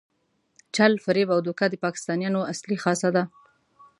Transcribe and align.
چل، 0.75 0.93
فریب 1.03 1.29
او 1.33 1.39
دوکه 1.45 1.65
د 1.69 1.75
پاکستانیانو 1.85 2.41
اصلي 2.53 2.77
خاصه 2.83 3.09
ده. 3.15 3.23